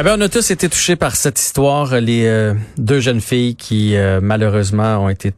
Eh 0.00 0.04
bien, 0.04 0.16
on 0.16 0.20
a 0.20 0.28
tous 0.28 0.52
été 0.52 0.68
touchés 0.68 0.94
par 0.94 1.16
cette 1.16 1.40
histoire, 1.40 2.00
les 2.00 2.24
euh, 2.24 2.54
deux 2.76 3.00
jeunes 3.00 3.20
filles 3.20 3.56
qui 3.56 3.96
euh, 3.96 4.20
malheureusement 4.22 4.98
ont 4.98 5.08
été 5.08 5.32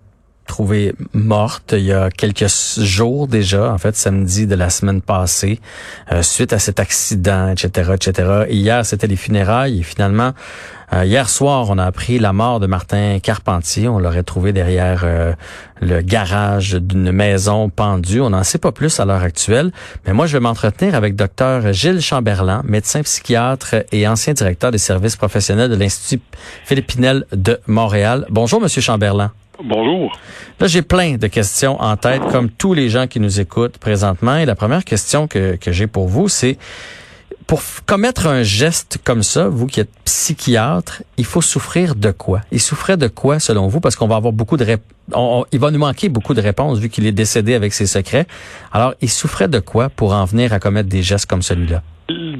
trouvée 0.50 0.94
morte 1.14 1.74
il 1.76 1.84
y 1.84 1.92
a 1.92 2.10
quelques 2.10 2.48
jours 2.78 3.28
déjà, 3.28 3.72
en 3.72 3.78
fait 3.78 3.94
samedi 3.94 4.48
de 4.48 4.56
la 4.56 4.68
semaine 4.68 5.00
passée, 5.00 5.60
euh, 6.10 6.22
suite 6.22 6.52
à 6.52 6.58
cet 6.58 6.80
accident, 6.80 7.48
etc., 7.48 7.92
etc. 7.94 8.46
hier, 8.50 8.84
c'était 8.84 9.06
les 9.06 9.14
funérailles 9.16 9.78
et 9.78 9.82
finalement, 9.84 10.32
euh, 10.92 11.04
hier 11.04 11.30
soir, 11.30 11.66
on 11.70 11.78
a 11.78 11.84
appris 11.84 12.18
la 12.18 12.32
mort 12.32 12.58
de 12.58 12.66
Martin 12.66 13.20
Carpentier. 13.22 13.86
On 13.86 14.00
l'aurait 14.00 14.24
trouvé 14.24 14.52
derrière 14.52 15.02
euh, 15.04 15.32
le 15.80 16.00
garage 16.00 16.74
d'une 16.74 17.12
maison 17.12 17.68
pendue. 17.68 18.20
On 18.20 18.30
n'en 18.30 18.42
sait 18.42 18.58
pas 18.58 18.72
plus 18.72 18.98
à 18.98 19.04
l'heure 19.04 19.22
actuelle, 19.22 19.70
mais 20.04 20.12
moi, 20.12 20.26
je 20.26 20.32
vais 20.32 20.40
m'entretenir 20.40 20.96
avec 20.96 21.14
docteur 21.14 21.72
Gilles 21.72 22.00
Chamberlain, 22.00 22.62
médecin 22.64 23.02
psychiatre 23.02 23.76
et 23.92 24.08
ancien 24.08 24.32
directeur 24.32 24.72
des 24.72 24.78
services 24.78 25.14
professionnels 25.14 25.70
de 25.70 25.76
l'Institut 25.76 26.24
Philippe 26.64 26.88
Pinel 26.88 27.24
de 27.30 27.60
Montréal. 27.68 28.26
Bonjour, 28.30 28.60
Monsieur 28.60 28.82
Chamberlain. 28.82 29.30
Bonjour. 29.64 30.12
Là, 30.58 30.66
j'ai 30.66 30.82
plein 30.82 31.16
de 31.16 31.26
questions 31.26 31.80
en 31.80 31.96
tête, 31.96 32.22
comme 32.30 32.50
tous 32.50 32.72
les 32.72 32.88
gens 32.88 33.06
qui 33.06 33.20
nous 33.20 33.40
écoutent 33.40 33.78
présentement. 33.78 34.36
Et 34.36 34.46
la 34.46 34.54
première 34.54 34.84
question 34.84 35.26
que, 35.26 35.56
que 35.56 35.72
j'ai 35.72 35.86
pour 35.86 36.08
vous, 36.08 36.28
c'est 36.28 36.56
pour 37.46 37.60
commettre 37.84 38.26
un 38.26 38.42
geste 38.42 38.98
comme 39.02 39.22
ça, 39.22 39.48
vous 39.48 39.66
qui 39.66 39.80
êtes 39.80 39.90
psychiatre, 40.04 41.02
il 41.16 41.24
faut 41.24 41.42
souffrir 41.42 41.94
de 41.96 42.10
quoi? 42.12 42.42
Il 42.52 42.60
souffrait 42.60 42.96
de 42.96 43.08
quoi 43.08 43.40
selon 43.40 43.66
vous? 43.66 43.80
Parce 43.80 43.96
qu'on 43.96 44.06
va 44.06 44.16
avoir 44.16 44.32
beaucoup 44.32 44.56
de 44.56 44.64
réponses. 44.64 45.46
il 45.50 45.58
va 45.58 45.70
nous 45.70 45.78
manquer 45.78 46.08
beaucoup 46.08 46.34
de 46.34 46.40
réponses 46.40 46.78
vu 46.78 46.88
qu'il 46.88 47.06
est 47.06 47.12
décédé 47.12 47.54
avec 47.54 47.72
ses 47.72 47.86
secrets. 47.86 48.26
Alors, 48.72 48.94
il 49.00 49.10
souffrait 49.10 49.48
de 49.48 49.58
quoi 49.58 49.88
pour 49.88 50.12
en 50.12 50.24
venir 50.24 50.52
à 50.52 50.60
commettre 50.60 50.88
des 50.88 51.02
gestes 51.02 51.26
comme 51.26 51.42
celui-là? 51.42 51.82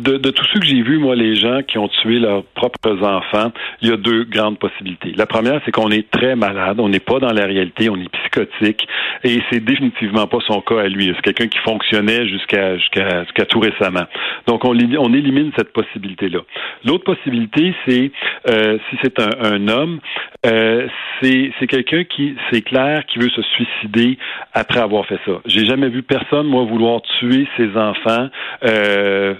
De, 0.00 0.16
de 0.16 0.30
tous 0.30 0.44
ceux 0.52 0.60
que 0.60 0.66
j'ai 0.66 0.82
vus, 0.82 0.98
moi, 0.98 1.14
les 1.14 1.36
gens 1.36 1.62
qui 1.62 1.78
ont 1.78 1.88
tué 1.88 2.18
leurs 2.18 2.44
propres 2.44 3.02
enfants, 3.02 3.52
il 3.82 3.88
y 3.88 3.92
a 3.92 3.96
deux 3.96 4.24
grandes 4.24 4.58
possibilités. 4.58 5.12
La 5.16 5.26
première, 5.26 5.60
c'est 5.64 5.70
qu'on 5.70 5.90
est 5.90 6.10
très 6.10 6.36
malade, 6.36 6.80
on 6.80 6.88
n'est 6.88 7.00
pas 7.00 7.18
dans 7.18 7.32
la 7.32 7.46
réalité, 7.46 7.90
on 7.90 7.96
est 7.96 8.08
psychotique, 8.08 8.86
et 9.24 9.40
c'est 9.50 9.60
définitivement 9.60 10.26
pas 10.26 10.38
son 10.46 10.60
cas 10.60 10.80
à 10.80 10.88
lui. 10.88 11.12
C'est 11.16 11.22
quelqu'un 11.22 11.48
qui 11.48 11.58
fonctionnait 11.58 12.26
jusqu'à 12.28 12.78
jusqu'à 12.78 13.44
tout 13.48 13.60
récemment. 13.60 14.04
Donc, 14.46 14.64
on, 14.64 14.74
élimine 14.74 15.50
cette 15.56 15.72
possibilité-là. 15.72 16.40
L'autre 16.84 17.04
possibilité, 17.04 17.74
c'est 17.86 18.10
euh, 18.48 18.78
si 18.88 18.96
c'est 19.02 19.20
un, 19.20 19.30
un, 19.52 19.68
homme, 19.68 20.00
euh, 20.46 20.86
c'est 21.20 21.66
quelqu'un 21.68 22.04
qui, 22.04 22.34
c'est 22.50 22.62
clair, 22.62 23.04
qui 23.06 23.18
veut 23.18 23.28
se 23.28 23.42
suicider 23.42 24.16
après 24.54 24.80
avoir 24.80 25.04
fait 25.06 25.18
ça. 25.26 25.32
J'ai 25.46 25.66
jamais 25.66 25.88
vu 25.88 26.02
personne, 26.02 26.46
moi, 26.46 26.64
vouloir 26.64 27.02
tuer 27.18 27.46
ses 27.56 27.76
enfants. 27.76 28.28
Euh, 28.64 29.34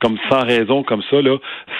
comme 0.00 0.18
sans 0.30 0.44
raison, 0.44 0.82
comme 0.82 1.02
ça, 1.10 1.20
là, 1.22 1.36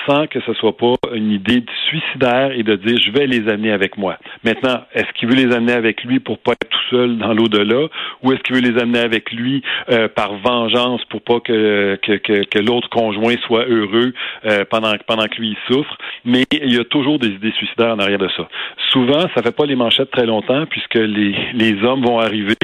sans 0.06 0.27
que 0.27 0.41
ce 0.41 0.52
soit 0.54 0.77
pas 0.77 0.94
une 1.14 1.30
idée 1.30 1.64
suicidaire 1.88 2.52
et 2.52 2.62
de 2.62 2.74
dire 2.77 2.98
je 3.04 3.10
vais 3.12 3.27
les 3.27 3.48
amener 3.48 3.72
avec 3.72 3.96
moi. 3.96 4.18
Maintenant, 4.44 4.80
est-ce 4.94 5.10
qu'il 5.14 5.28
veut 5.28 5.36
les 5.36 5.54
amener 5.54 5.72
avec 5.72 6.02
lui 6.04 6.20
pour 6.20 6.38
pas 6.38 6.52
être 6.52 6.69
tout 6.69 6.96
seul 6.96 7.19
dans 7.19 7.32
l'au-delà, 7.32 7.88
ou 8.22 8.32
est-ce 8.32 8.42
qu'il 8.42 8.56
veut 8.56 8.62
les 8.62 8.81
amener 8.81 9.00
avec 9.00 9.31
lui 9.32 9.62
euh, 9.91 10.08
par 10.08 10.34
vengeance 10.34 11.04
pour 11.06 11.22
pas 11.22 11.41
que 11.41 11.98
que, 12.03 12.58
l'autre 12.58 12.88
conjoint 12.88 13.34
soit 13.47 13.66
heureux 13.66 14.12
euh, 14.44 14.64
pendant 14.70 14.92
pendant 15.06 15.26
que 15.26 15.41
lui 15.41 15.56
souffre? 15.66 15.97
Mais 16.25 16.44
il 16.50 16.75
y 16.75 16.78
a 16.78 16.84
toujours 16.84 17.19
des 17.19 17.28
idées 17.28 17.53
suicidaires 17.53 17.94
en 17.94 17.98
arrière 17.98 18.19
de 18.19 18.28
ça. 18.37 18.48
Souvent, 18.91 19.22
ça 19.34 19.42
fait 19.42 19.54
pas 19.54 19.66
les 19.66 19.76
manchettes 19.76 20.10
très 20.10 20.26
longtemps 20.26 20.64
puisque 20.66 20.94
les 20.94 21.34
les 21.54 21.82
hommes 21.84 22.03
vont 22.03 22.19
arriver, 22.19 22.56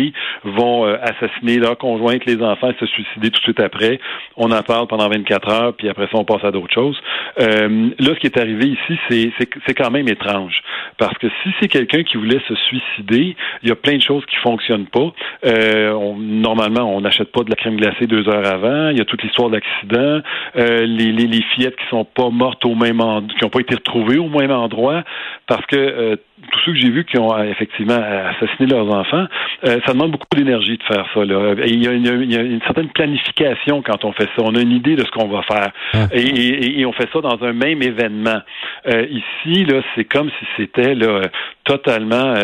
vont 0.44 0.86
euh, 0.86 0.96
assassiner 1.02 1.58
leur 1.58 1.78
conjointe, 1.78 2.24
les 2.26 2.42
enfants, 2.42 2.70
et 2.70 2.76
se 2.78 2.86
suicider 2.86 3.30
tout 3.30 3.40
de 3.40 3.44
suite 3.44 3.60
après. 3.60 4.00
On 4.36 4.50
en 4.50 4.62
parle 4.62 4.86
pendant 4.86 5.08
24 5.08 5.23
heures, 5.32 5.74
puis 5.74 5.88
après 5.88 6.06
ça, 6.06 6.18
on 6.18 6.24
passe 6.24 6.44
à 6.44 6.50
d'autres 6.50 6.72
choses. 6.72 6.98
Euh, 7.40 7.90
là, 7.98 8.14
ce 8.14 8.20
qui 8.20 8.26
est 8.26 8.38
arrivé 8.38 8.68
ici, 8.68 9.32
c'est 9.66 9.74
quand 9.74 9.90
même 9.90 10.08
étrange. 10.08 10.62
Parce 10.98 11.16
que 11.18 11.26
si 11.42 11.50
c'est 11.60 11.68
quelqu'un 11.68 12.02
qui 12.02 12.16
voulait 12.16 12.40
se 12.48 12.54
suicider, 12.54 13.36
il 13.62 13.68
y 13.68 13.72
a 13.72 13.76
plein 13.76 13.96
de 13.96 14.02
choses 14.02 14.24
qui 14.26 14.36
fonctionnent 14.36 14.86
pas. 14.86 15.12
Euh, 15.46 15.92
on, 15.92 16.16
normalement, 16.16 16.94
on 16.94 17.00
n'achète 17.00 17.32
pas 17.32 17.42
de 17.42 17.50
la 17.50 17.56
crème 17.56 17.76
glacée 17.76 18.06
deux 18.06 18.28
heures 18.28 18.46
avant. 18.46 18.90
Il 18.90 18.98
y 18.98 19.00
a 19.00 19.04
toute 19.04 19.22
l'histoire 19.22 19.50
d'accident. 19.50 20.20
Euh, 20.56 20.86
les, 20.86 21.12
les, 21.12 21.26
les, 21.26 21.42
fillettes 21.54 21.76
qui 21.76 21.86
sont 21.90 22.04
pas 22.04 22.30
mortes 22.30 22.64
au 22.64 22.74
même 22.74 23.00
endroit, 23.00 23.34
qui 23.38 23.44
n'ont 23.44 23.50
pas 23.50 23.60
été 23.60 23.74
retrouvées 23.74 24.18
au 24.18 24.28
même 24.28 24.50
endroit, 24.50 25.02
parce 25.46 25.64
que 25.66 25.76
euh, 25.76 26.16
tous 26.50 26.60
ceux 26.64 26.72
que 26.72 26.78
j'ai 26.78 26.90
vus 26.90 27.04
qui 27.04 27.18
ont 27.18 27.34
euh, 27.34 27.44
effectivement 27.44 27.94
assassiné 27.98 28.68
leurs 28.68 28.90
enfants, 28.92 29.26
euh, 29.66 29.78
ça 29.86 29.92
demande 29.92 30.12
beaucoup 30.12 30.26
d'énergie 30.34 30.76
de 30.76 30.82
faire 30.82 31.06
ça. 31.14 31.24
Là. 31.24 31.54
il, 31.66 31.82
y 31.82 31.88
a 31.88 31.92
une, 31.92 32.60
certaine 32.62 32.88
planification 32.88 33.82
quand 33.82 34.04
on 34.04 34.12
fait 34.12 34.28
ça. 34.36 34.42
On 34.42 34.54
a 34.54 34.60
une 34.60 34.72
idée 34.72 34.96
de 34.96 35.04
ce 35.04 35.10
qu'on 35.14 35.28
va 35.28 35.42
faire. 35.42 35.72
Ah. 35.92 36.08
Et, 36.12 36.84
on 36.84 36.92
fait 36.92 37.08
ça 37.12 37.20
dans 37.20 37.42
un 37.42 37.52
même 37.52 37.82
événement. 37.82 38.40
Euh, 38.86 39.06
ici, 39.08 39.64
là, 39.64 39.80
c'est 39.94 40.04
comme 40.04 40.28
si 40.28 40.46
c'était 40.56 40.94
là, 40.94 41.22
totalement, 41.64 42.34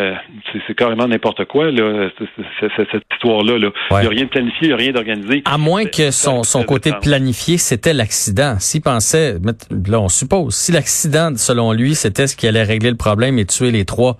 c'est 0.67 0.75
carrément 0.75 1.07
n'importe 1.07 1.45
quoi, 1.45 1.69
là, 1.69 2.09
cette 2.59 3.03
histoire-là. 3.13 3.59
Là. 3.59 3.69
Il 3.91 3.99
n'y 3.99 4.07
a 4.07 4.09
rien 4.09 4.23
de 4.23 4.29
planifié, 4.29 4.59
il 4.61 4.67
n'y 4.67 4.73
a 4.73 4.77
rien 4.77 4.91
d'organisé. 4.91 5.43
À 5.45 5.57
moins 5.57 5.85
que 5.85 6.11
son, 6.11 6.43
son 6.43 6.63
côté 6.63 6.91
planifié, 7.01 7.57
c'était 7.57 7.93
l'accident. 7.93 8.55
S'il 8.59 8.81
pensait, 8.81 9.35
là, 9.87 10.01
on 10.01 10.09
suppose, 10.09 10.55
si 10.55 10.71
l'accident, 10.71 11.35
selon 11.35 11.71
lui, 11.73 11.95
c'était 11.95 12.27
ce 12.27 12.35
qui 12.35 12.47
allait 12.47 12.63
régler 12.63 12.89
le 12.89 12.97
problème 12.97 13.37
et 13.37 13.45
tuer 13.45 13.71
les 13.71 13.85
trois, 13.85 14.17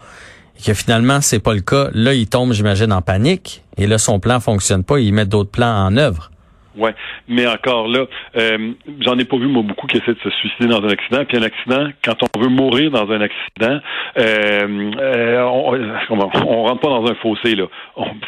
et 0.57 0.63
que 0.63 0.73
finalement 0.73 1.22
c'est 1.22 1.40
pas 1.40 1.53
le 1.53 1.61
cas, 1.61 1.90
là 1.94 2.13
il 2.13 2.28
tombe, 2.28 2.53
j'imagine, 2.53 2.91
en 2.94 3.01
panique, 3.01 3.63
et 3.78 3.88
là 3.88 3.97
son 3.97 4.19
plan 4.19 4.40
fonctionne 4.40 4.84
pas, 4.84 5.00
il 5.00 5.13
met 5.13 5.25
d'autres 5.25 5.51
plans 5.51 5.85
en 5.85 5.97
œuvre. 5.97 6.31
Ouais, 6.77 6.93
mais 7.27 7.45
encore 7.47 7.87
là, 7.87 8.05
euh, 8.37 8.71
j'en 9.01 9.17
ai 9.17 9.25
pas 9.25 9.37
vu 9.37 9.47
moi 9.47 9.63
beaucoup 9.63 9.87
qui 9.87 9.97
essaient 9.97 10.13
de 10.13 10.19
se 10.19 10.29
suicider 10.29 10.67
dans 10.67 10.81
un 10.81 10.89
accident. 10.89 11.25
Puis 11.25 11.37
un 11.37 11.43
accident, 11.43 11.89
quand 12.03 12.15
on 12.35 12.39
veut 12.39 12.47
mourir 12.49 12.91
dans 12.91 13.09
un 13.11 13.21
accident, 13.21 13.79
euh, 14.17 14.91
euh 14.97 15.41
on, 15.43 15.77
on, 16.09 16.63
rentre 16.63 16.79
pas 16.79 16.89
dans 16.89 17.05
un 17.11 17.15
fossé 17.15 17.55
là. 17.55 17.65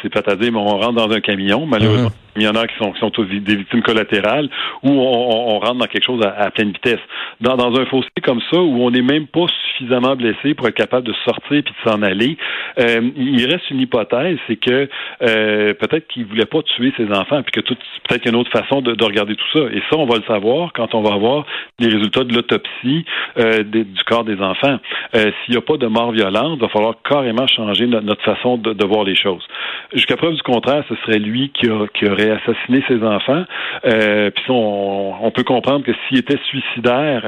C'est 0.02 0.10
pas 0.10 0.30
à 0.30 0.36
dire, 0.36 0.52
mais 0.52 0.60
on 0.60 0.78
rentre 0.78 0.94
dans 0.94 1.12
un 1.12 1.22
camion. 1.22 1.66
Malheureusement, 1.66 2.10
mm-hmm. 2.10 2.24
Il 2.36 2.42
y 2.42 2.48
en 2.48 2.56
a 2.56 2.68
qui 2.68 2.76
sont, 2.78 2.92
qui 2.92 3.00
sont 3.00 3.12
tous 3.12 3.26
des 3.26 3.56
victimes 3.56 3.84
collatérales 3.84 4.50
où 4.82 4.90
on, 4.90 5.56
on, 5.56 5.60
rentre 5.60 5.76
dans 5.76 5.86
quelque 5.86 6.06
chose 6.06 6.24
à, 6.26 6.50
pleine 6.50 6.72
vitesse. 6.72 7.00
Dans, 7.42 7.56
dans, 7.56 7.80
un 7.80 7.86
fossé 7.86 8.10
comme 8.24 8.42
ça, 8.52 8.60
où 8.60 8.84
on 8.84 8.90
n'est 8.90 9.04
même 9.04 9.28
pas 9.28 9.46
suffisamment 9.72 10.16
blessé 10.16 10.56
pour 10.56 10.68
être 10.68 10.76
capable 10.76 11.06
de 11.06 11.14
sortir 11.26 11.44
puis 11.48 11.62
de 11.62 11.90
s'en 11.90 12.02
aller, 12.02 12.38
euh, 12.80 13.02
il 13.16 13.46
reste 13.46 13.70
une 13.70 13.82
hypothèse, 13.82 14.38
c'est 14.48 14.56
que 14.56 14.90
euh, 15.22 15.74
peut-être 15.76 16.08
qu'il 16.08 16.26
voulait 16.26 16.46
pas 16.46 16.64
tuer 16.64 16.92
ses 16.98 17.12
enfants, 17.12 17.44
puis 17.44 17.52
que 17.52 17.60
tout, 17.60 17.76
peut-être 18.08 18.24
qu'il 18.24 18.32
y 18.32 18.33
a 18.33 18.33
une 18.34 18.40
autre 18.40 18.52
façon 18.52 18.82
de, 18.82 18.96
de, 18.96 19.06
regarder 19.06 19.36
tout 19.36 19.46
ça. 19.54 19.60
Et 19.72 19.82
ça, 19.90 19.98
on 19.98 20.06
va 20.06 20.18
le 20.18 20.24
savoir 20.24 20.74
quand 20.74 20.96
on 20.96 21.02
va 21.02 21.14
avoir 21.14 21.46
les 21.80 21.88
résultats 21.88 22.24
de 22.24 22.34
l'autopsie 22.34 23.06
euh, 23.38 23.64
du 23.64 24.04
corps 24.06 24.24
des 24.24 24.40
enfants. 24.42 24.78
Euh, 25.16 25.32
s'il 25.46 25.52
n'y 25.52 25.58
a 25.58 25.62
pas 25.62 25.78
de 25.78 25.88
mort 25.88 26.12
violente, 26.12 26.54
il 26.58 26.62
va 26.62 26.70
falloir 26.70 26.96
carrément 27.08 27.48
changer 27.48 27.86
notre, 27.86 28.24
façon 28.24 28.58
de, 28.58 28.86
voir 28.86 29.04
les 29.04 29.16
choses. 29.16 29.46
Jusqu'à 29.94 30.18
preuve 30.18 30.34
du 30.34 30.42
contraire, 30.42 30.84
ce 30.90 30.96
serait 31.04 31.20
lui 31.20 31.52
qui, 31.54 31.68
a, 31.68 31.74
aurait 31.74 32.32
assassiné 32.32 32.84
ses 32.88 33.04
enfants. 33.04 33.44
Euh, 33.86 34.32
puis 34.32 34.46
on, 34.50 35.32
peut 35.34 35.44
comprendre 35.44 35.84
que 35.84 35.92
s'il 36.08 36.20
était 36.20 36.38
suicidaire, 36.46 37.24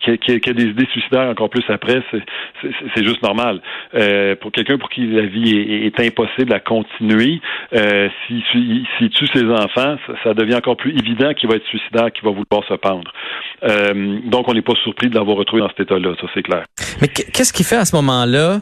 qu'il 0.00 0.18
y, 0.28 0.32
ait 0.32 0.54
des 0.54 0.64
idées 0.64 0.86
suicidaires 0.92 1.28
encore 1.28 1.50
plus 1.50 1.64
après, 1.68 2.02
c'est 2.62 3.04
juste 3.04 3.22
normal. 3.22 3.60
Pour 4.40 4.52
quelqu'un 4.52 4.78
pour 4.78 4.90
qui 4.90 5.06
la 5.06 5.26
vie 5.26 5.56
est, 5.58 6.00
impossible 6.00 6.52
à 6.52 6.60
continuer, 6.60 7.40
s'il 7.72 9.10
tue 9.10 9.26
ses 9.26 9.44
enfants, 9.44 9.96
ça, 10.22 10.34
devient 10.34 10.47
encore 10.54 10.76
plus 10.76 10.96
évident 10.96 11.32
qu'il 11.34 11.48
va 11.48 11.56
être 11.56 11.66
suicidaire, 11.66 12.12
qu'il 12.12 12.24
va 12.24 12.30
vouloir 12.30 12.66
se 12.68 12.74
pendre. 12.74 13.12
Euh, 13.64 14.18
donc 14.24 14.48
on 14.48 14.54
n'est 14.54 14.62
pas 14.62 14.74
surpris 14.82 15.08
de 15.08 15.14
l'avoir 15.14 15.36
retrouvé 15.36 15.62
dans 15.62 15.68
cet 15.68 15.80
état-là, 15.80 16.14
ça 16.20 16.26
c'est 16.34 16.42
clair. 16.42 16.64
Mais 17.00 17.08
qu'est-ce 17.08 17.52
qu'il 17.52 17.66
fait 17.66 17.76
à 17.76 17.84
ce 17.84 17.94
moment-là? 17.96 18.60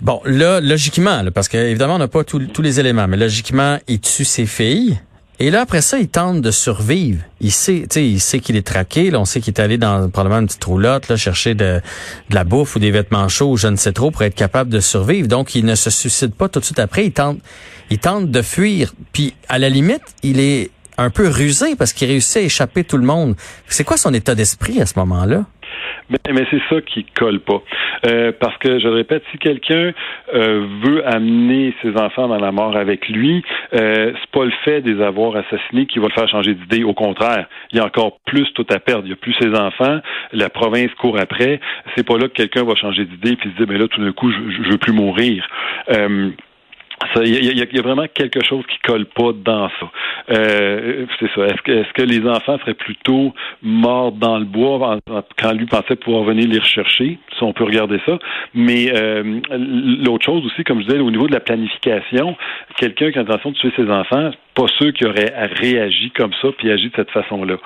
Bon, 0.00 0.20
là, 0.24 0.60
logiquement, 0.60 1.24
parce 1.34 1.48
qu'évidemment, 1.48 1.96
on 1.96 1.98
n'a 1.98 2.08
pas 2.08 2.22
tous 2.22 2.62
les 2.62 2.78
éléments, 2.78 3.08
mais 3.08 3.16
logiquement, 3.16 3.78
il 3.88 4.00
tue 4.00 4.24
ses 4.24 4.46
filles. 4.46 4.98
Et 5.40 5.50
là, 5.50 5.60
après 5.60 5.82
ça, 5.82 5.98
il 5.98 6.08
tente 6.08 6.40
de 6.40 6.50
survivre. 6.50 7.22
Il 7.40 7.52
sait, 7.52 7.86
il 7.94 8.20
sait 8.20 8.40
qu'il 8.40 8.56
est 8.56 8.66
traqué. 8.66 9.10
Là, 9.10 9.20
on 9.20 9.24
sait 9.24 9.40
qu'il 9.40 9.54
est 9.54 9.60
allé 9.60 9.78
dans 9.78 10.10
probablement 10.10 10.40
une 10.40 10.46
petite 10.46 10.64
roulotte, 10.64 11.08
là, 11.08 11.16
chercher 11.16 11.54
de, 11.54 11.80
de, 12.30 12.34
la 12.34 12.42
bouffe 12.42 12.74
ou 12.74 12.80
des 12.80 12.90
vêtements 12.90 13.28
chauds, 13.28 13.56
je 13.56 13.68
ne 13.68 13.76
sais 13.76 13.92
trop, 13.92 14.10
pour 14.10 14.22
être 14.22 14.34
capable 14.34 14.70
de 14.70 14.80
survivre. 14.80 15.28
Donc, 15.28 15.54
il 15.54 15.64
ne 15.64 15.76
se 15.76 15.90
suicide 15.90 16.34
pas 16.34 16.48
tout 16.48 16.58
de 16.58 16.64
suite 16.64 16.80
après. 16.80 17.06
Il 17.06 17.12
tente, 17.12 17.38
il 17.90 17.98
tente 17.98 18.30
de 18.30 18.42
fuir. 18.42 18.92
Puis, 19.12 19.34
à 19.48 19.58
la 19.58 19.68
limite, 19.68 20.02
il 20.22 20.40
est 20.40 20.70
un 20.96 21.10
peu 21.10 21.28
rusé 21.28 21.76
parce 21.76 21.92
qu'il 21.92 22.08
réussit 22.08 22.38
à 22.38 22.40
échapper 22.40 22.84
tout 22.84 22.98
le 22.98 23.06
monde. 23.06 23.34
C'est 23.66 23.84
quoi 23.84 23.96
son 23.96 24.12
état 24.12 24.34
d'esprit 24.34 24.80
à 24.80 24.86
ce 24.86 24.98
moment-là? 24.98 25.44
Mais, 26.10 26.18
mais 26.32 26.46
c'est 26.50 26.62
ça 26.70 26.80
qui 26.80 27.04
colle 27.04 27.40
pas. 27.40 27.62
Euh, 28.06 28.32
parce 28.38 28.56
que, 28.58 28.78
je 28.78 28.88
le 28.88 28.94
répète, 28.94 29.22
si 29.30 29.38
quelqu'un 29.38 29.92
euh, 30.34 30.66
veut 30.82 31.06
amener 31.06 31.74
ses 31.82 31.96
enfants 31.96 32.28
dans 32.28 32.38
la 32.38 32.52
mort 32.52 32.76
avec 32.76 33.08
lui, 33.08 33.44
euh, 33.74 34.12
c'est 34.14 34.30
pas 34.30 34.44
le 34.44 34.52
fait 34.64 34.80
des 34.80 35.02
avoir 35.02 35.36
assassinés 35.36 35.86
qui 35.86 35.98
va 35.98 36.06
le 36.06 36.12
faire 36.12 36.28
changer 36.28 36.54
d'idée. 36.54 36.84
Au 36.84 36.94
contraire, 36.94 37.46
il 37.72 37.78
y 37.78 37.80
a 37.80 37.84
encore 37.84 38.18
plus 38.24 38.46
tout 38.54 38.66
à 38.70 38.78
perdre. 38.78 39.04
Il 39.04 39.10
y 39.10 39.12
a 39.12 39.16
plus 39.16 39.34
ses 39.40 39.54
enfants, 39.54 40.00
la 40.32 40.48
province 40.48 40.92
court 40.94 41.18
après. 41.18 41.60
C'est 41.96 42.06
pas 42.06 42.16
là 42.16 42.28
que 42.28 42.34
quelqu'un 42.34 42.64
va 42.64 42.74
changer 42.74 43.04
d'idée 43.04 43.36
puis 43.36 43.50
se 43.50 43.56
dire, 43.56 43.66
mais 43.68 43.78
là, 43.78 43.88
tout 43.88 44.02
d'un 44.02 44.12
coup, 44.12 44.30
je, 44.30 44.62
je 44.64 44.70
veux 44.70 44.78
plus 44.78 44.92
mourir. 44.92 45.46
Euh, 45.90 46.30
il 47.16 47.58
y, 47.58 47.78
a 47.78 47.82
vraiment 47.82 48.06
quelque 48.12 48.44
chose 48.44 48.64
qui 48.66 48.78
colle 48.78 49.06
pas 49.06 49.32
dans 49.32 49.68
ça. 49.68 49.90
Euh, 50.30 51.06
c'est 51.18 51.30
ça. 51.34 51.46
Est-ce 51.46 51.92
que, 51.92 52.02
les 52.02 52.26
enfants 52.28 52.58
seraient 52.58 52.74
plutôt 52.74 53.34
morts 53.62 54.12
dans 54.12 54.38
le 54.38 54.44
bois 54.44 54.98
quand 55.40 55.52
lui 55.52 55.66
pensait 55.66 55.96
pouvoir 55.96 56.24
venir 56.24 56.48
les 56.48 56.58
rechercher? 56.58 57.18
Si 57.36 57.42
on 57.42 57.52
peut 57.52 57.64
regarder 57.64 58.00
ça. 58.06 58.18
Mais 58.54 58.92
euh, 58.94 59.40
l'autre 60.04 60.24
chose 60.24 60.44
aussi, 60.46 60.64
comme 60.64 60.80
je 60.80 60.86
disais, 60.86 61.00
au 61.00 61.10
niveau 61.10 61.26
de 61.26 61.32
la 61.32 61.40
planification, 61.40 62.36
quelqu'un 62.76 63.10
qui 63.10 63.18
a 63.18 63.22
l'intention 63.22 63.50
de 63.50 63.56
tuer 63.56 63.72
ses 63.76 63.90
enfants, 63.90 64.30
pas 64.54 64.66
ceux 64.78 64.90
qui 64.92 65.06
auraient 65.06 65.32
réagi 65.60 66.10
comme 66.10 66.32
ça 66.40 66.48
puis 66.56 66.70
agi 66.70 66.88
de 66.88 66.96
cette 66.96 67.10
façon-là. 67.10 67.56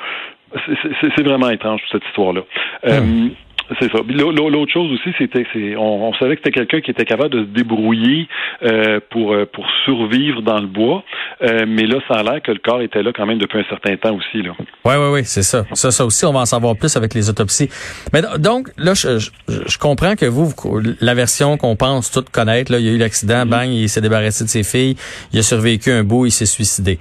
C'est 1.00 1.24
vraiment 1.24 1.48
étrange 1.48 1.80
cette 1.90 2.04
histoire-là. 2.06 2.42
Euh, 2.84 2.98
hum. 2.98 3.30
C'est 3.78 3.90
ça. 3.90 3.98
L'autre 4.08 4.72
chose 4.72 4.92
aussi, 4.92 5.14
c'était, 5.18 5.46
on, 5.76 6.08
on, 6.08 6.14
savait 6.14 6.36
que 6.36 6.42
c'était 6.44 6.58
quelqu'un 6.58 6.80
qui 6.80 6.90
était 6.90 7.04
capable 7.04 7.30
de 7.30 7.40
se 7.44 7.48
débrouiller 7.48 8.28
euh, 8.62 9.00
pour 9.10 9.32
euh, 9.32 9.46
pour 9.52 9.66
survivre 9.84 10.42
dans 10.42 10.60
le 10.60 10.66
bois, 10.66 11.04
euh, 11.42 11.64
mais 11.66 11.86
là, 11.86 11.98
ça 12.08 12.14
a 12.14 12.22
l'air 12.22 12.42
que 12.42 12.52
le 12.52 12.58
corps 12.58 12.82
était 12.82 13.02
là 13.02 13.12
quand 13.14 13.26
même 13.26 13.38
depuis 13.38 13.60
un 13.60 13.64
certain 13.68 13.96
temps 13.96 14.14
aussi 14.14 14.42
là. 14.42 14.52
Oui, 14.84 14.94
oui, 14.96 15.08
oui, 15.12 15.20
c'est 15.24 15.42
ça. 15.42 15.64
Ça, 15.72 15.90
ça 15.90 16.04
aussi, 16.04 16.24
on 16.24 16.32
va 16.32 16.40
en 16.40 16.46
savoir 16.46 16.76
plus 16.76 16.96
avec 16.96 17.14
les 17.14 17.30
autopsies. 17.30 17.68
Mais 18.12 18.22
donc 18.38 18.68
là, 18.76 18.94
je, 18.94 19.18
je, 19.18 19.78
comprends 19.78 20.16
que 20.16 20.26
vous, 20.26 20.52
la 21.00 21.14
version 21.14 21.56
qu'on 21.56 21.76
pense 21.76 22.10
toutes 22.10 22.30
connaître, 22.30 22.72
là, 22.72 22.78
il 22.78 22.86
y 22.86 22.88
a 22.88 22.92
eu 22.92 22.98
l'accident, 22.98 23.44
mm-hmm. 23.44 23.48
bang, 23.48 23.68
il 23.68 23.88
s'est 23.88 24.00
débarrassé 24.00 24.44
de 24.44 24.48
ses 24.48 24.64
filles, 24.64 24.96
il 25.32 25.38
a 25.38 25.42
survécu 25.42 25.90
un 25.90 26.04
bout, 26.04 26.26
il 26.26 26.32
s'est 26.32 26.46
suicidé. 26.46 26.98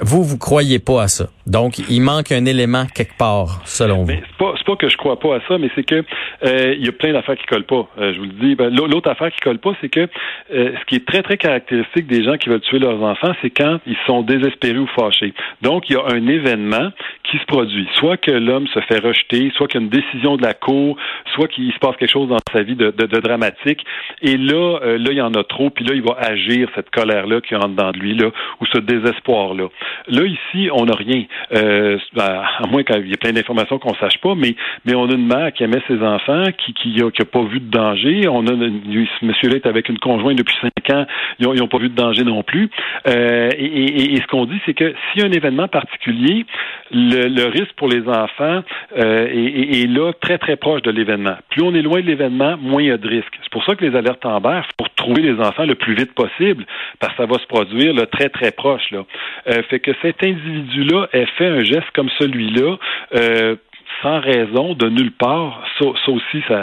Vous, 0.00 0.22
vous 0.22 0.38
croyez 0.38 0.78
pas 0.78 1.02
à 1.02 1.08
ça? 1.08 1.26
Donc, 1.46 1.78
il 1.90 2.00
manque 2.00 2.32
un 2.32 2.46
élément 2.46 2.86
quelque 2.94 3.16
part, 3.18 3.60
selon 3.64 4.04
vous. 4.04 4.12
C'est 4.12 4.36
pas, 4.38 4.54
pas 4.64 4.76
que 4.76 4.88
je 4.88 4.96
crois 4.96 5.18
pas 5.18 5.36
à 5.36 5.40
ça, 5.46 5.58
mais 5.58 5.70
c'est 5.74 5.84
que 5.84 6.02
euh, 6.44 6.74
il 6.76 6.84
y 6.84 6.88
a 6.88 6.92
plein 6.92 7.12
d'affaires 7.12 7.36
qui 7.36 7.46
collent 7.46 7.66
pas. 7.66 7.86
Euh, 7.98 8.14
je 8.14 8.18
vous 8.18 8.24
le 8.24 8.32
dis. 8.32 8.54
Ben, 8.54 8.74
l'autre 8.74 9.10
affaire 9.10 9.30
qui 9.30 9.40
colle 9.40 9.58
pas, 9.58 9.72
c'est 9.80 9.88
que 9.88 10.08
euh, 10.54 10.72
ce 10.78 10.84
qui 10.86 10.96
est 10.96 11.06
très 11.06 11.22
très 11.22 11.36
caractéristique 11.36 12.06
des 12.06 12.24
gens 12.24 12.36
qui 12.36 12.48
veulent 12.48 12.60
tuer 12.60 12.78
leurs 12.78 13.02
enfants, 13.02 13.32
c'est 13.42 13.50
quand 13.50 13.78
ils 13.86 13.96
sont 14.06 14.22
désespérés 14.22 14.78
ou 14.78 14.86
fâchés. 14.86 15.34
Donc, 15.62 15.90
il 15.90 15.94
y 15.94 15.96
a 15.96 16.04
un 16.06 16.26
événement 16.26 16.90
qui 17.30 17.38
se 17.38 17.44
produit, 17.44 17.88
soit 17.94 18.16
que 18.16 18.30
l'homme 18.30 18.66
se 18.68 18.80
fait 18.80 18.98
rejeter, 18.98 19.52
soit 19.56 19.68
qu'il 19.68 19.80
y 19.80 19.84
a 19.84 19.86
une 19.86 19.90
décision 19.90 20.36
de 20.36 20.42
la 20.42 20.54
cour, 20.54 20.96
soit 21.34 21.48
qu'il 21.48 21.72
se 21.72 21.78
passe 21.78 21.96
quelque 21.96 22.10
chose 22.10 22.28
dans 22.28 22.38
sa 22.52 22.62
vie 22.62 22.76
de, 22.76 22.90
de, 22.90 23.20
dramatique. 23.20 23.84
Et 24.22 24.36
là, 24.36 24.78
là, 24.82 25.10
il 25.10 25.16
y 25.16 25.22
en 25.22 25.32
a 25.32 25.44
trop, 25.44 25.70
puis 25.70 25.84
là, 25.84 25.94
il 25.94 26.02
va 26.02 26.16
agir 26.18 26.68
cette 26.74 26.90
colère-là 26.90 27.40
qui 27.40 27.54
rentre 27.54 27.74
dans 27.74 27.90
lui, 27.92 28.14
là, 28.14 28.28
ou 28.60 28.66
ce 28.66 28.78
désespoir-là. 28.78 29.68
Là, 30.08 30.22
ici, 30.24 30.68
on 30.72 30.84
n'a 30.84 30.94
rien. 30.94 31.24
Euh, 31.52 31.98
à 32.18 32.66
moins 32.70 32.82
qu'il 32.82 33.08
y 33.08 33.12
ait 33.12 33.16
plein 33.16 33.32
d'informations 33.32 33.78
qu'on 33.78 33.94
sache 33.94 34.18
pas, 34.18 34.34
mais, 34.34 34.56
mais 34.84 34.94
on 34.94 35.08
a 35.08 35.14
une 35.14 35.26
mère 35.26 35.52
qui 35.52 35.64
aimait 35.64 35.82
ses 35.88 36.00
enfants, 36.02 36.44
qui 36.58 36.74
qui, 36.74 37.00
a, 37.02 37.24
pas 37.24 37.42
vu 37.44 37.60
de 37.60 37.70
danger. 37.70 38.28
On 38.28 38.46
a 38.46 38.50
ce 38.50 39.24
monsieur-là 39.24 39.56
est 39.56 39.66
avec 39.66 39.88
une 39.88 39.98
conjointe 39.98 40.36
depuis 40.36 40.56
cinq 40.60 40.90
ans, 40.90 41.06
ils 41.38 41.46
n'ont 41.46 41.68
pas 41.68 41.78
vu 41.78 41.88
de 41.88 41.94
danger 41.94 42.24
non 42.24 42.42
plus. 42.42 42.70
Euh, 43.06 43.50
et, 43.56 44.16
ce 44.16 44.26
qu'on 44.28 44.46
dit, 44.46 44.60
c'est 44.64 44.74
que 44.74 44.94
s'il 45.12 45.22
y 45.22 45.24
a 45.24 45.28
un 45.28 45.32
événement 45.32 45.68
particulier, 45.68 46.46
le, 46.90 47.44
risque 47.48 47.74
pour 47.76 47.88
les 47.88 48.08
enfants 48.08 48.62
euh, 48.98 49.26
est, 49.28 49.82
est, 49.82 49.86
là 49.86 50.12
très 50.20 50.38
très 50.38 50.56
proche 50.56 50.82
de 50.82 50.90
l'événement. 50.90 51.36
Plus 51.50 51.62
on 51.62 51.74
est 51.74 51.82
loin 51.82 52.00
de 52.00 52.06
l'événement, 52.06 52.56
moins 52.56 52.82
il 52.82 52.88
y 52.88 52.90
a 52.90 52.96
de 52.96 53.08
risques. 53.08 53.38
C'est 53.42 53.52
pour 53.52 53.64
ça 53.64 53.74
que 53.74 53.84
les 53.84 53.96
alertes 53.96 54.24
en 54.24 54.40
vert, 54.40 54.66
pour 54.76 54.90
trouver 54.90 55.22
les 55.22 55.38
enfants 55.40 55.64
le 55.64 55.74
plus 55.74 55.94
vite 55.94 56.14
possible, 56.14 56.64
parce 57.00 57.12
que 57.12 57.22
ça 57.22 57.26
va 57.26 57.38
se 57.38 57.46
produire 57.46 57.94
là, 57.94 58.06
très 58.06 58.28
très 58.28 58.50
proche. 58.50 58.90
Là. 58.90 59.04
Euh, 59.48 59.62
fait 59.68 59.80
que 59.80 59.92
cet 60.02 60.22
individu-là 60.22 61.08
ait 61.24 61.38
fait 61.38 61.48
un 61.48 61.64
geste 61.64 61.90
comme 61.94 62.08
celui-là. 62.18 62.76
Euh, 63.14 63.56
sans 64.02 64.20
raison, 64.20 64.74
de 64.74 64.88
nulle 64.88 65.12
part, 65.12 65.62
ça, 65.78 65.86
aussi, 65.86 66.42
c'est 66.46 66.54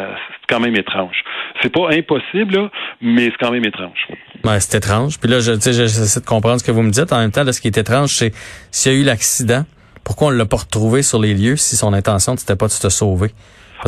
quand 0.47 0.59
même 0.59 0.75
étrange. 0.75 1.23
C'est 1.61 1.71
pas 1.71 1.89
impossible, 1.91 2.69
mais 3.01 3.25
c'est 3.25 3.37
quand 3.39 3.51
même 3.51 3.65
étrange. 3.65 4.07
Ouais, 4.43 4.59
c'est 4.59 4.77
étrange. 4.77 5.19
Puis 5.19 5.29
là, 5.29 5.39
je, 5.39 5.53
j'essaie 5.53 6.19
de 6.19 6.25
comprendre 6.25 6.59
ce 6.59 6.63
que 6.63 6.71
vous 6.71 6.83
me 6.83 6.91
dites. 6.91 7.11
En 7.11 7.19
même 7.19 7.31
temps, 7.31 7.49
ce 7.51 7.61
qui 7.61 7.67
est 7.67 7.77
étrange, 7.77 8.09
c'est 8.09 8.31
s'il 8.69 8.91
y 8.91 8.95
a 8.95 8.97
eu 8.99 9.03
l'accident, 9.03 9.63
pourquoi 10.03 10.27
on 10.27 10.31
ne 10.31 10.37
l'a 10.37 10.45
pas 10.45 10.57
retrouvé 10.57 11.01
sur 11.01 11.19
les 11.19 11.33
lieux 11.33 11.55
si 11.55 11.75
son 11.75 11.93
intention, 11.93 12.35
c'était 12.37 12.55
pas 12.55 12.67
de 12.67 12.71
se 12.71 12.89
sauver? 12.89 13.31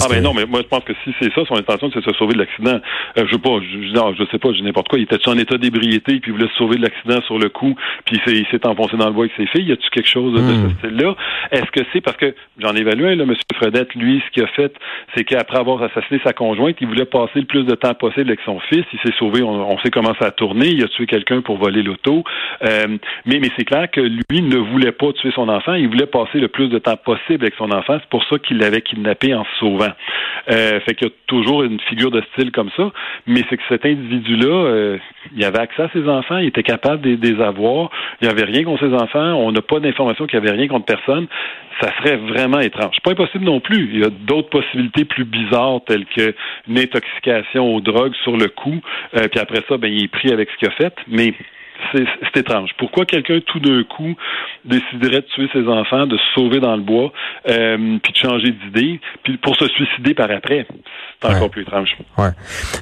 Ah 0.01 0.07
ben 0.10 0.22
non, 0.24 0.34
mais 0.34 0.45
moi 0.45 0.62
je 0.62 0.68
pense 0.68 0.84
que 0.84 0.94
si 1.04 1.13
c'est 1.19 1.34
ça, 1.34 1.42
son 1.45 1.56
intention, 1.56 1.90
c'est 1.94 2.00
de 2.00 2.12
se 2.12 2.18
sauver 2.18 2.34
de 2.34 2.40
l'accident. 2.40 2.80
Euh, 3.18 3.25
je 3.25 3.31
sais 3.31 3.40
pas, 3.40 3.60
je, 3.62 3.81
je 3.81 4.31
sais 4.31 4.40
pas, 4.40 4.54
je 4.54 4.63
n'importe 4.63 4.88
quoi. 4.88 5.00
Il 5.00 5.04
était 5.04 5.28
en 5.28 5.38
état 5.38 5.57
d'ébriété, 5.57 6.19
puis 6.19 6.31
il 6.31 6.34
voulait 6.34 6.50
se 6.50 6.56
sauver 6.56 6.78
de 6.78 6.81
l'accident 6.84 7.22
sur 7.24 7.38
le 7.38 7.50
coup, 7.50 7.75
puis 8.06 8.19
il 8.25 8.45
s'est 8.48 8.68
enfoncé 8.68 8.98
dans 8.98 9.07
le 9.07 9.13
bois 9.13 9.25
avec 9.25 9.36
ses 9.38 9.48
filles? 9.48 9.69
Y 9.69 9.74
a-tu 9.74 9.90
quelque 9.90 10.10
chose 10.10 10.34
de 10.34 10.40
ce 10.40 10.68
hmm. 10.68 10.75
style-là? 10.80 11.16
Est-ce 11.51 11.72
que 11.72 11.81
c'est 11.92 12.01
parce 12.01 12.18
que 12.18 12.34
j'en 12.60 12.75
ai 12.75 12.80
évalué 12.80 13.12
un, 13.12 13.16
là, 13.16 13.24
M. 13.24 13.36
Fredette, 13.56 13.94
lui, 13.95 14.22
ce 14.25 14.31
qu'il 14.31 14.44
a 14.44 14.48
fait, 14.48 14.74
c'est 15.16 15.24
qu'après 15.24 15.60
avoir 15.60 15.81
assassiné 15.84 16.19
sa 16.24 16.34
conjointe, 16.34 16.78
il 16.81 16.88
voulait 16.88 17.06
passer 17.06 17.39
le 17.39 17.46
plus 17.46 17.63
de 17.63 17.75
temps 17.75 17.94
possible 17.94 18.30
avec 18.30 18.39
son 18.46 18.60
fils. 18.60 18.86
Il 18.94 19.00
s'est 19.00 19.16
sauvé, 19.18 19.44
on, 19.44 19.78
sait 19.80 19.89
comment 19.89 20.13
ça 20.19 20.28
a 20.28 20.31
tourné. 20.31 20.68
Il 20.68 20.84
a 20.84 20.88
tué 20.88 21.06
quelqu'un 21.06 21.42
pour 21.42 21.57
voler 21.57 21.84
l'auto. 21.84 22.24
Euh, 22.63 22.98
mais 23.25 23.39
mais 23.39 23.50
c'est 23.57 23.66
clair 23.66 23.89
que 23.92 24.01
lui 24.01 24.42
ne 24.42 24.57
voulait 24.57 24.92
pas 24.92 25.12
tuer 25.13 25.31
son 25.36 25.50
enfant. 25.50 25.74
Il 25.74 25.88
voulait 25.88 26.06
passer 26.06 26.39
le 26.39 26.48
plus 26.48 26.68
de 26.68 26.80
temps 26.80 26.98
possible 26.98 27.44
avec 27.44 27.56
son 27.56 27.72
enfant. 27.72 27.98
C'est 28.00 28.10
pour 28.10 28.24
ça 28.25 28.38
qu'il 28.39 28.57
l'avait 28.57 28.81
kidnappé 28.81 29.34
en 29.34 29.44
se 29.44 29.60
sauvant. 29.60 29.83
Euh, 30.52 30.80
fait 30.82 30.96
qu'il 30.96 31.08
y 31.08 31.10
a 31.10 31.14
toujours 31.28 31.64
une 31.64 31.80
figure 31.82 32.12
de 32.12 32.22
style 32.34 32.52
comme 32.52 32.70
ça, 32.76 32.92
mais 33.26 33.44
c'est 33.50 33.58
que 33.58 33.64
cet 33.70 33.86
individu-là, 33.86 34.48
euh, 34.48 34.98
il 35.36 35.44
avait 35.46 35.60
accès 35.60 35.84
à 35.84 35.90
ses 35.94 36.08
enfants, 36.10 36.38
il 36.38 36.48
était 36.48 36.64
capable 36.64 37.02
de 37.02 37.16
les 37.16 37.42
avoir, 37.42 37.90
il 38.22 38.28
n'y 38.28 38.34
avait 38.34 38.44
rien 38.44 38.64
contre 38.66 38.86
ses 38.86 38.94
enfants, 38.94 39.36
on 39.36 39.52
n'a 39.54 39.62
pas 39.62 39.80
d'information 39.80 40.28
qu'il 40.28 40.40
n'y 40.40 40.48
avait 40.48 40.58
rien 40.58 40.68
contre 40.68 40.86
personne. 40.86 41.28
Ça 41.82 41.90
serait 41.98 42.18
vraiment 42.18 42.60
étrange. 42.60 42.98
Pas 43.04 43.12
impossible 43.12 43.46
non 43.46 43.60
plus. 43.60 43.90
Il 43.94 44.00
y 44.02 44.04
a 44.04 44.10
d'autres 44.10 44.50
possibilités 44.50 45.06
plus 45.06 45.26
bizarres 45.26 45.82
telles 45.88 46.06
qu'une 46.06 46.78
intoxication 46.78 47.74
aux 47.74 47.82
drogues 47.82 48.14
sur 48.24 48.38
le 48.38 48.48
coup, 48.48 48.80
euh, 49.16 49.28
puis 49.30 49.40
après 49.40 49.64
ça, 49.68 49.78
ben, 49.78 49.92
il 49.92 50.04
est 50.04 50.08
pris 50.08 50.32
avec 50.32 50.50
ce 50.52 50.58
qu'il 50.58 50.68
a 50.68 50.72
fait, 50.72 50.94
mais 51.08 51.34
c'est 51.92 52.40
étrange. 52.40 52.72
Pourquoi 52.78 53.06
quelqu'un 53.06 53.40
tout 53.46 53.60
d'un 53.60 53.84
coup 53.84 54.16
déciderait 54.66 55.22
de 55.22 55.28
tuer 55.34 55.50
ses 55.54 55.68
enfants, 55.68 56.08
de 56.08 56.18
se 56.18 56.24
sauver 56.36 56.60
dans 56.60 56.76
le 56.76 56.82
bois, 56.82 57.12
euh, 57.50 57.98
puis 58.02 58.14
de 58.14 58.18
changer 58.18 58.52
d'idée, 58.52 59.00
puis 59.24 59.38
pour 59.38 59.56
se 59.56 59.68
suicider 59.68 60.14
par 60.14 60.32
après? 60.32 60.66
C'est 61.22 61.30
encore 61.30 61.50
plus 61.50 61.62
étrange. 61.62 61.96
Ouais. 62.18 62.32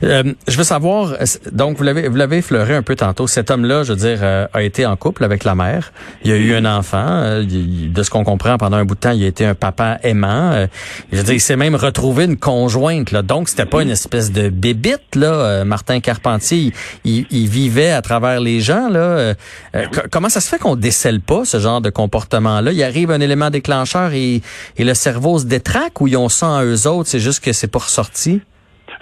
Euh, 0.03 0.23
je 0.47 0.57
veux 0.57 0.63
savoir, 0.63 1.13
donc 1.51 1.77
vous 1.77 1.83
l'avez 1.83 2.07
vous 2.07 2.15
l'avez 2.15 2.37
effleuré 2.37 2.75
un 2.75 2.81
peu 2.81 2.95
tantôt. 2.95 3.27
Cet 3.27 3.51
homme-là, 3.51 3.83
je 3.83 3.93
veux 3.93 3.99
dire, 3.99 4.19
euh, 4.23 4.47
a 4.53 4.63
été 4.63 4.85
en 4.85 4.95
couple 4.95 5.23
avec 5.23 5.43
la 5.43 5.53
mère. 5.53 5.91
Il 6.23 6.31
a 6.31 6.37
eu 6.37 6.53
un 6.53 6.65
enfant. 6.65 7.41
de 7.43 8.03
ce 8.03 8.09
qu'on 8.09 8.23
comprend, 8.23 8.57
pendant 8.57 8.77
un 8.77 8.85
bout 8.85 8.95
de 8.95 8.99
temps, 8.99 9.11
il 9.11 9.23
a 9.23 9.27
été 9.27 9.45
un 9.45 9.53
papa 9.53 9.99
aimant. 10.03 10.67
je 11.11 11.17
veux 11.17 11.23
dire, 11.23 11.33
il 11.35 11.41
s'est 11.41 11.55
même 11.55 11.75
retrouvé 11.75 12.25
une 12.25 12.37
conjointe. 12.37 13.11
Là. 13.11 13.21
Donc, 13.21 13.49
c'était 13.49 13.65
pas 13.65 13.83
une 13.83 13.89
espèce 13.91 14.31
de 14.31 14.49
bébite. 14.49 15.15
Là, 15.15 15.63
Martin 15.63 15.99
Carpentier, 15.99 16.71
il, 17.05 17.25
il 17.29 17.47
vivait 17.47 17.91
à 17.91 18.01
travers 18.01 18.39
les 18.39 18.59
gens. 18.59 18.89
Euh, 18.99 19.33
euh, 19.75 19.85
comment 20.11 20.29
ça 20.29 20.41
se 20.41 20.49
fait 20.49 20.59
qu'on 20.59 20.75
décèle 20.75 21.21
pas 21.21 21.45
ce 21.45 21.59
genre 21.59 21.81
de 21.81 21.89
comportement-là? 21.89 22.71
Il 22.71 22.83
arrive 22.83 23.11
un 23.11 23.21
élément 23.21 23.49
déclencheur 23.49 24.13
et, 24.13 24.41
et 24.77 24.83
le 24.83 24.93
cerveau 24.93 25.39
se 25.39 25.45
détraque 25.45 26.01
ou 26.01 26.07
ils 26.07 26.17
ont 26.17 26.29
ça 26.29 26.47
en 26.47 26.63
eux 26.63 26.87
autres, 26.87 27.09
c'est 27.09 27.19
juste 27.19 27.43
que 27.43 27.53
c'est 27.53 27.67
pas 27.67 27.79
ressorti? 27.79 28.41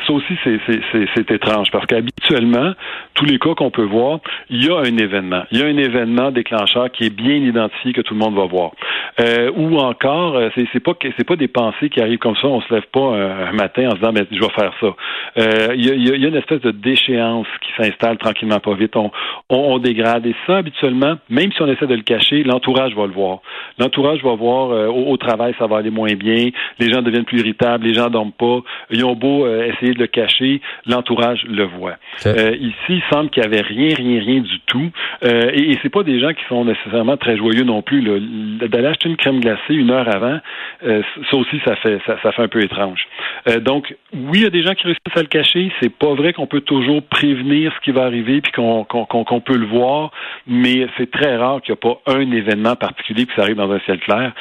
Ça 0.09 0.15
aussi, 0.15 0.33
c'est 0.43 1.31
étrange 1.31 1.69
parce 1.71 1.85
qu'habituellement, 1.85 2.73
tous 3.13 3.25
les 3.25 3.37
cas 3.37 3.53
qu'on 3.53 3.69
peut 3.69 3.83
voir, 3.83 4.21
il 4.49 4.65
y 4.65 4.69
a 4.69 4.79
un 4.79 4.97
événement. 4.97 5.43
Il 5.51 5.59
y 5.59 5.61
a 5.61 5.67
un 5.67 5.77
événement 5.77 6.31
déclencheur 6.31 6.89
qui 6.91 7.05
est 7.05 7.15
bien 7.15 7.35
identifié 7.35 7.93
que 7.93 8.01
tout 8.01 8.15
le 8.15 8.19
monde 8.19 8.35
va 8.35 8.45
voir. 8.45 8.71
Euh, 9.19 9.51
ou 9.55 9.77
encore, 9.77 10.35
euh, 10.35 10.49
c'est 10.55 10.79
pas 10.79 10.93
c'est 11.15 11.23
pas 11.23 11.35
des 11.35 11.47
pensées 11.47 11.89
qui 11.89 12.01
arrivent 12.01 12.17
comme 12.17 12.35
ça. 12.37 12.47
On 12.47 12.59
se 12.59 12.73
lève 12.73 12.87
pas 12.91 13.01
un, 13.01 13.51
matin 13.51 13.87
en 13.87 13.91
se 13.91 13.95
disant 13.97 14.11
mais 14.11 14.25
je 14.31 14.39
vais 14.39 14.49
faire 14.49 14.73
ça. 14.79 14.95
Euh, 15.37 15.75
il, 15.75 15.85
y 15.85 15.91
a, 15.91 16.15
y 16.15 16.25
a, 16.25 16.27
une 16.27 16.35
espèce 16.35 16.61
de 16.61 16.71
déchéance 16.71 17.47
qui 17.61 17.71
s'installe 17.79 18.17
tranquillement 18.17 18.59
pas 18.59 18.73
vite. 18.73 18.95
On, 18.95 19.11
on, 19.49 19.77
dégrade 19.77 20.25
et 20.25 20.35
ça 20.47 20.57
habituellement, 20.57 21.17
même 21.29 21.51
si 21.51 21.61
on 21.61 21.67
essaie 21.67 21.87
de 21.87 21.95
le 21.95 22.01
cacher, 22.01 22.41
l'entourage 22.41 22.95
va 22.95 23.05
le 23.05 23.13
voir. 23.13 23.41
L'entourage 23.79 24.23
va 24.23 24.35
voir 24.35 24.69
au, 24.93 25.11
au, 25.11 25.17
travail 25.17 25.53
ça 25.57 25.67
va 25.67 25.77
aller 25.77 25.91
moins 25.91 26.13
bien. 26.13 26.49
Les 26.79 26.91
gens 26.91 27.01
deviennent 27.01 27.25
plus 27.25 27.39
irritables. 27.39 27.85
Les 27.85 27.93
gens 27.93 28.09
dorment 28.09 28.31
pas. 28.31 28.59
Ils 28.91 29.05
ont 29.05 29.15
beau 29.15 29.47
essayer 29.47 29.93
de 29.93 29.99
le 29.99 30.07
cacher, 30.07 30.61
l'entourage 30.85 31.43
le 31.47 31.63
voit. 31.63 31.95
Euh, 32.25 32.55
ici, 32.59 32.75
il 32.89 33.03
semble 33.11 33.29
qu'il 33.29 33.41
n'y 33.41 33.47
avait 33.47 33.61
rien, 33.61 33.95
rien, 33.95 34.19
rien 34.19 34.41
du 34.41 34.59
tout. 34.65 34.89
Euh, 35.23 35.51
et, 35.53 35.71
et 35.71 35.79
c'est 35.81 35.89
pas 35.89 36.03
des 36.03 36.19
gens 36.19 36.33
qui 36.33 36.43
sont 36.47 36.65
nécessairement 36.65 37.17
très 37.17 37.37
joyeux 37.37 37.63
non 37.63 37.81
plus. 37.81 38.01
D'aller 38.01 38.87
acheter 38.87 39.09
une 39.09 39.17
crème 39.17 39.39
glacée 39.39 39.73
une 39.73 39.91
heure 39.91 40.07
avant, 40.13 40.39
euh, 40.83 41.01
ça 41.29 41.37
aussi, 41.37 41.59
ça 41.65 41.75
fait, 41.77 41.99
ça, 42.05 42.17
fait 42.17 42.41
un 42.41 42.47
peu 42.47 42.61
étrange. 42.61 43.01
Euh, 43.47 43.59
donc, 43.59 43.95
oui, 44.13 44.39
il 44.39 44.43
y 44.43 44.45
a 44.45 44.49
des 44.49 44.63
gens 44.63 44.73
qui 44.73 44.83
réussissent 44.83 45.15
à 45.15 45.21
le 45.21 45.27
cacher. 45.27 45.71
C'est 45.81 45.93
pas 45.93 46.13
vrai 46.13 46.33
qu'on 46.33 46.47
peut 46.47 46.61
toujours 46.61 47.01
prévenir 47.03 47.73
ce 47.75 47.83
qui 47.83 47.91
va 47.91 48.03
arriver 48.03 48.41
puis 48.41 48.51
qu'on 48.51 48.83
qu'on 48.83 49.41
peut 49.41 49.57
le 49.57 49.65
voir, 49.65 50.11
mais 50.47 50.87
c'est 50.97 51.11
très 51.11 51.37
rare 51.37 51.61
qu'il 51.61 51.73
n'y 51.73 51.79
a 51.79 51.93
pas 51.93 52.01
un 52.11 52.31
événement 52.31 52.75
particulier 52.75 53.25
qui 53.25 53.39
arrive 53.39 53.55
dans 53.55 53.68
un 53.71 53.79
ciel 53.81 53.99
clair. 53.99 54.33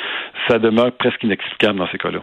Ça 0.49 0.59
demeure 0.59 0.93
presque 0.93 1.23
inexplicable 1.23 1.79
dans 1.79 1.89
ces 1.89 1.99
cas-là. 1.99 2.21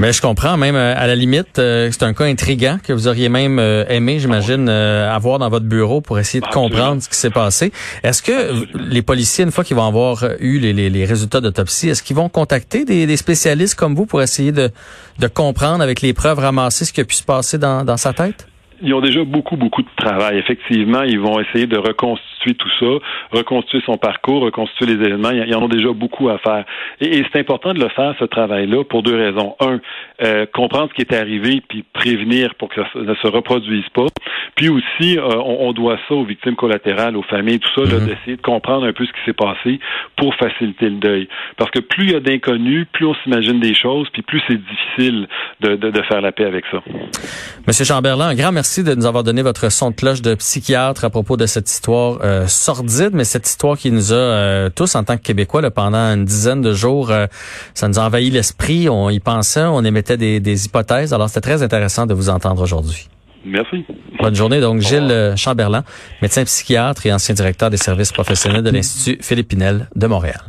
Mais 0.00 0.12
je 0.12 0.22
comprends, 0.22 0.56
même 0.56 0.76
euh, 0.76 0.94
à 0.96 1.08
la 1.08 1.16
limite, 1.16 1.58
euh, 1.58 1.88
c'est 1.90 2.04
un 2.04 2.14
cas 2.14 2.26
intriguant 2.26 2.76
que 2.80 2.92
vous 2.92 3.08
auriez 3.08 3.28
même 3.28 3.58
euh, 3.58 3.84
aimé, 3.88 4.20
j'imagine, 4.20 4.68
avoir 4.68 5.40
dans 5.40 5.48
votre 5.48 5.66
bureau 5.66 6.00
pour 6.00 6.20
essayer 6.20 6.40
de 6.40 6.46
comprendre 6.46 7.02
ce 7.02 7.08
qui 7.08 7.16
s'est 7.16 7.30
passé. 7.30 7.72
Est-ce 8.04 8.22
que 8.22 8.64
les 8.78 9.02
policiers, 9.02 9.44
une 9.44 9.50
fois 9.50 9.64
qu'ils 9.64 9.76
vont 9.76 9.88
avoir 9.88 10.22
eu 10.38 10.60
les, 10.60 10.72
les, 10.72 10.88
les 10.88 11.04
résultats 11.04 11.40
d'autopsie, 11.40 11.88
est-ce 11.88 12.04
qu'ils 12.04 12.14
vont 12.14 12.28
contacter 12.28 12.84
des, 12.84 13.06
des, 13.06 13.16
spécialistes 13.16 13.74
comme 13.74 13.96
vous 13.96 14.06
pour 14.06 14.22
essayer 14.22 14.52
de, 14.52 14.70
de 15.18 15.26
comprendre 15.26 15.82
avec 15.82 16.00
les 16.00 16.12
preuves 16.12 16.38
ramassées 16.38 16.84
ce 16.84 16.92
qui 16.92 17.00
a 17.00 17.04
pu 17.04 17.16
se 17.16 17.24
passer 17.24 17.58
dans, 17.58 17.84
dans 17.84 17.96
sa 17.96 18.12
tête? 18.12 18.46
ils 18.82 18.94
ont 18.94 19.00
déjà 19.00 19.24
beaucoup, 19.24 19.56
beaucoup 19.56 19.82
de 19.82 19.88
travail. 19.96 20.38
Effectivement, 20.38 21.02
ils 21.02 21.18
vont 21.18 21.40
essayer 21.40 21.66
de 21.66 21.76
reconstituer 21.76 22.28
tout 22.54 22.70
ça, 22.80 22.86
reconstituer 23.32 23.82
son 23.84 23.96
parcours, 23.96 24.42
reconstituer 24.42 24.86
les 24.86 25.04
événements. 25.06 25.30
Ils 25.30 25.54
en 25.54 25.62
ont 25.62 25.68
déjà 25.68 25.92
beaucoup 25.92 26.28
à 26.28 26.38
faire. 26.38 26.64
Et, 27.00 27.22
c'est 27.32 27.40
important 27.40 27.74
de 27.74 27.80
le 27.80 27.88
faire, 27.90 28.14
ce 28.18 28.24
travail-là, 28.24 28.84
pour 28.84 29.02
deux 29.02 29.16
raisons. 29.16 29.56
Un, 29.60 29.80
euh, 30.24 30.46
comprendre 30.52 30.88
ce 30.90 30.94
qui 30.94 31.02
est 31.02 31.14
arrivé, 31.14 31.62
puis 31.68 31.84
prévenir 31.92 32.54
pour 32.56 32.68
que 32.68 32.80
ça 32.80 32.88
ne 32.98 33.14
se 33.14 33.26
reproduise 33.26 33.88
pas. 33.94 34.06
Puis 34.56 34.68
aussi, 34.68 35.18
euh, 35.18 35.36
on, 35.36 35.72
doit 35.72 35.98
ça 36.08 36.14
aux 36.14 36.24
victimes 36.24 36.56
collatérales, 36.56 37.16
aux 37.16 37.22
familles, 37.22 37.60
tout 37.60 37.70
ça, 37.74 37.82
mm-hmm. 37.82 38.06
d'essayer 38.06 38.36
de 38.36 38.42
comprendre 38.42 38.86
un 38.86 38.92
peu 38.92 39.06
ce 39.06 39.12
qui 39.12 39.24
s'est 39.24 39.32
passé 39.32 39.78
pour 40.16 40.34
faciliter 40.34 40.88
le 40.88 40.96
deuil. 40.96 41.28
Parce 41.56 41.70
que 41.70 41.80
plus 41.80 42.06
il 42.06 42.12
y 42.12 42.14
a 42.14 42.20
d'inconnus, 42.20 42.86
plus 42.92 43.06
on 43.06 43.14
s'imagine 43.22 43.60
des 43.60 43.74
choses, 43.74 44.08
puis 44.12 44.22
plus 44.22 44.42
c'est 44.48 44.58
difficile 44.58 45.28
de, 45.60 45.76
de, 45.76 45.90
de 45.90 46.02
faire 46.02 46.20
la 46.20 46.32
paix 46.32 46.44
avec 46.44 46.64
ça. 46.70 46.82
Monsieur 47.66 47.84
Chamberlain, 47.84 48.28
un 48.28 48.34
grand 48.34 48.52
merci 48.52 48.82
de 48.82 48.94
nous 48.94 49.06
avoir 49.06 49.24
donné 49.24 49.42
votre 49.42 49.70
son 49.70 49.90
de 49.90 49.94
cloche 49.94 50.22
de 50.22 50.34
psychiatre 50.34 51.04
à 51.04 51.10
propos 51.10 51.36
de 51.36 51.46
cette 51.46 51.68
histoire 51.68 52.18
euh, 52.28 52.46
sordide, 52.46 53.10
mais 53.14 53.24
cette 53.24 53.48
histoire 53.48 53.76
qui 53.78 53.90
nous 53.90 54.12
a 54.12 54.16
euh, 54.16 54.70
tous, 54.70 54.94
en 54.94 55.04
tant 55.04 55.16
que 55.16 55.22
Québécois, 55.22 55.62
là, 55.62 55.70
pendant 55.70 56.14
une 56.14 56.24
dizaine 56.24 56.60
de 56.60 56.74
jours, 56.74 57.10
euh, 57.10 57.26
ça 57.74 57.88
nous 57.88 57.98
a 57.98 58.02
envahi 58.02 58.30
l'esprit, 58.30 58.88
on 58.88 59.08
y 59.08 59.18
pensait, 59.18 59.62
on 59.64 59.82
émettait 59.82 60.16
des, 60.16 60.38
des 60.38 60.66
hypothèses. 60.66 61.14
Alors, 61.14 61.28
c'était 61.28 61.40
très 61.40 61.62
intéressant 61.62 62.06
de 62.06 62.14
vous 62.14 62.28
entendre 62.28 62.62
aujourd'hui. 62.62 63.08
Merci. 63.44 63.84
Bonne 64.20 64.34
journée. 64.34 64.60
Donc, 64.60 64.80
Gilles 64.80 65.34
Chamberlain, 65.36 65.84
médecin 66.20 66.44
psychiatre 66.44 67.06
et 67.06 67.12
ancien 67.12 67.34
directeur 67.34 67.70
des 67.70 67.76
services 67.76 68.12
professionnels 68.12 68.62
de 68.62 68.70
l'Institut 68.70 69.22
Philippe 69.22 69.48
Pinel 69.48 69.88
de 69.96 70.06
Montréal. 70.06 70.36